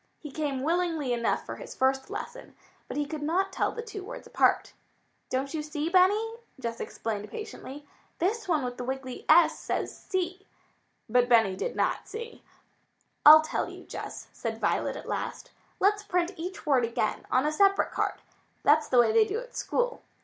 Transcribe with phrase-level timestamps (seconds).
[0.17, 2.55] He came willingly enough for his first lesson,
[2.87, 4.73] but he could not tell the two words apart.
[5.29, 7.85] "Don't you see, Benny?" Jess explained patiently.
[8.17, 10.47] "This one with the wiggly s says see?"
[11.07, 12.43] But Benny did not "see."
[13.27, 15.51] "I'll tell you, Jess," said Violet at last.
[15.79, 18.21] "Let's print each word again on a separate card.
[18.63, 20.01] That's the way they do at school.